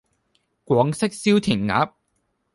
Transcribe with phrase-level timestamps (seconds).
[0.65, 1.93] 廣式燒填鴨